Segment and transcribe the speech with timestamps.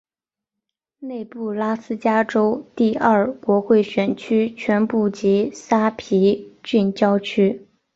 [0.97, 7.67] 内布拉斯加州第二国会选区全部及萨皮郡郊区。